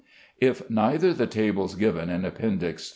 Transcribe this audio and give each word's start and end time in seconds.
If 0.39 0.67
neither 0.67 1.13
the 1.13 1.27
tables 1.27 1.75
given 1.75 2.09
in 2.09 2.25
Appendix 2.25 2.87
III. 2.87 2.89